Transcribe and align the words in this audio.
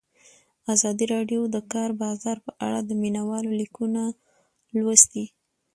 ازادي 0.73 1.05
راډیو 1.13 1.41
د 1.49 1.49
د 1.55 1.57
کار 1.73 1.89
بازار 2.03 2.37
په 2.45 2.51
اړه 2.65 2.79
د 2.83 2.91
مینه 3.01 3.21
والو 3.29 3.51
لیکونه 3.61 4.01
لوستي. 4.75 5.25